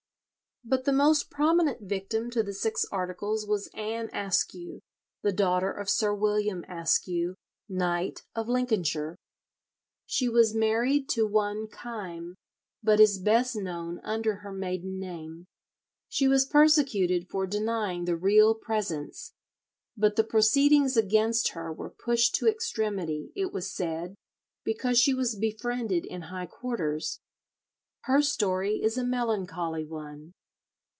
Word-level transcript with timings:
But 0.63 0.83
the 0.85 0.93
most 0.93 1.31
prominent 1.31 1.81
victim 1.89 2.29
to 2.29 2.43
the 2.43 2.53
Six 2.53 2.85
Articles 2.91 3.47
was 3.47 3.67
Anne 3.73 4.11
Askew, 4.13 4.81
the 5.23 5.31
daughter 5.31 5.71
of 5.71 5.89
Sir 5.89 6.13
William 6.13 6.63
Askew, 6.69 7.33
knight, 7.67 8.21
of 8.35 8.47
Lincolnshire. 8.47 9.17
She 10.05 10.29
was 10.29 10.53
married 10.53 11.09
to 11.09 11.25
one 11.25 11.65
Kyme, 11.65 12.35
but 12.83 12.99
is 12.99 13.17
best 13.17 13.55
known 13.55 13.99
under 14.03 14.35
her 14.35 14.51
maiden 14.53 14.99
name. 14.99 15.47
She 16.09 16.27
was 16.27 16.45
persecuted 16.45 17.27
for 17.27 17.47
denying 17.47 18.05
the 18.05 18.15
Real 18.15 18.53
Presence, 18.53 19.33
but 19.97 20.15
the 20.15 20.23
proceedings 20.23 20.95
against 20.95 21.49
her 21.53 21.73
were 21.73 21.89
pushed 21.89 22.35
to 22.35 22.47
extremity, 22.47 23.31
it 23.35 23.51
was 23.51 23.73
said, 23.73 24.13
because 24.63 24.99
she 24.99 25.15
was 25.15 25.35
befriended 25.35 26.05
in 26.05 26.21
high 26.29 26.45
quarters. 26.45 27.19
Her 28.01 28.21
story 28.21 28.75
is 28.83 28.95
a 28.95 29.03
melancholly 29.03 29.85
one. 29.85 30.33